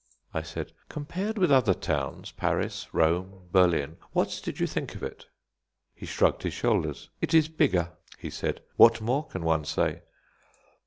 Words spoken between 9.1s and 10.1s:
can one say?"